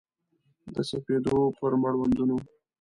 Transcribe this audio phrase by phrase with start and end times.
[0.75, 2.37] د سپېدو پر مړوندونو